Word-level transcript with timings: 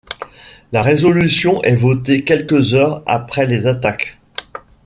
La 0.71 0.81
résolution 0.81 1.61
est 1.61 1.75
voté 1.75 2.23
quelques 2.23 2.73
heures 2.73 3.03
après 3.05 3.45
les 3.45 3.67
attaques. 3.67 4.17